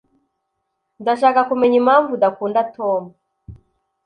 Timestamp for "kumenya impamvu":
1.49-2.09